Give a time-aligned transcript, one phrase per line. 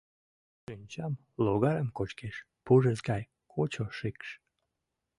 [0.63, 1.13] Шинчам,
[1.43, 4.29] логарым кочкеш пурыс гай кочо шикш.